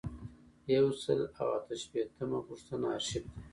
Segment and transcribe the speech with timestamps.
[0.75, 3.41] یو سل او اته شپیتمه پوښتنه آرشیف دی.